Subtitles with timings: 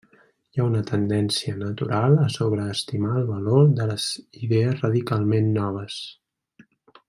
[0.55, 4.09] Hi ha una tendència natural a sobreestimar el valor de les
[4.49, 6.01] idees radicalment noves.